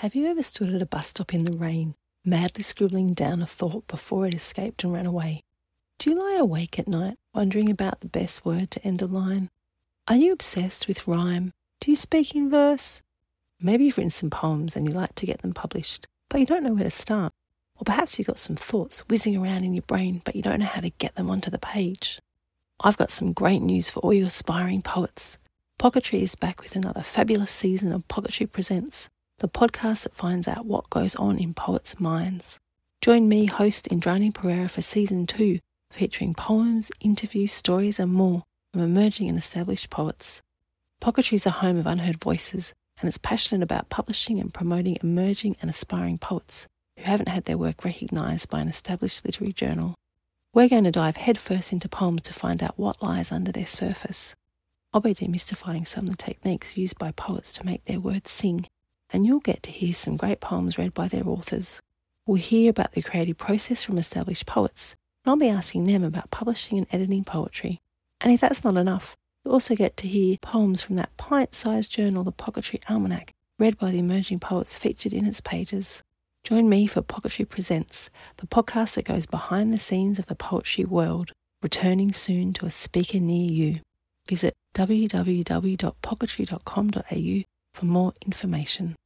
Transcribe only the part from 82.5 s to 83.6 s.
to a speaker near